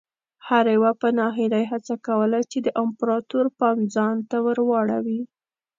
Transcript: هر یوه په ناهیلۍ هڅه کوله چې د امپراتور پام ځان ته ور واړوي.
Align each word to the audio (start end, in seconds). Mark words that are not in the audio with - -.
هر 0.47 0.65
یوه 0.75 0.91
په 1.01 1.07
ناهیلۍ 1.19 1.65
هڅه 1.71 1.95
کوله 2.07 2.39
چې 2.51 2.57
د 2.61 2.67
امپراتور 2.83 3.45
پام 3.59 3.77
ځان 3.95 4.15
ته 4.29 4.37
ور 4.45 4.59
واړوي. 4.69 5.21